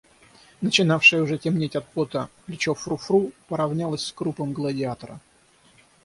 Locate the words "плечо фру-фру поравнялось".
2.47-4.05